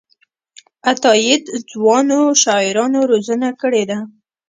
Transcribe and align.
عطاييد 0.91 1.43
ځوانو 1.71 2.19
شاعرانو 2.43 2.99
روزنه 3.11 3.49
کړې 3.61 3.83
ده. 3.89 3.99